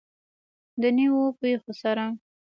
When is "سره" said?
1.81-2.05